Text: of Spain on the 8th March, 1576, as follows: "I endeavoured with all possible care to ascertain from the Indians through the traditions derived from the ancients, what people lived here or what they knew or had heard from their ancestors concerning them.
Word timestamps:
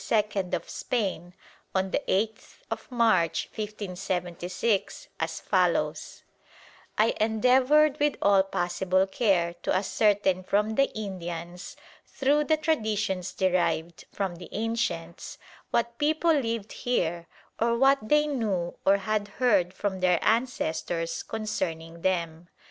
of 0.51 0.67
Spain 0.67 1.35
on 1.75 1.91
the 1.91 2.01
8th 2.07 2.89
March, 2.89 3.49
1576, 3.53 5.07
as 5.19 5.39
follows: 5.39 6.23
"I 6.97 7.13
endeavoured 7.21 7.99
with 7.99 8.15
all 8.19 8.41
possible 8.41 9.05
care 9.05 9.53
to 9.61 9.71
ascertain 9.71 10.43
from 10.43 10.71
the 10.73 10.89
Indians 10.97 11.77
through 12.07 12.45
the 12.45 12.57
traditions 12.57 13.31
derived 13.33 14.05
from 14.11 14.37
the 14.37 14.49
ancients, 14.53 15.37
what 15.69 15.99
people 15.99 16.33
lived 16.33 16.71
here 16.71 17.27
or 17.59 17.77
what 17.77 17.99
they 18.01 18.25
knew 18.25 18.73
or 18.83 18.97
had 18.97 19.27
heard 19.27 19.71
from 19.71 19.99
their 19.99 20.17
ancestors 20.23 21.21
concerning 21.21 22.01
them. 22.01 22.49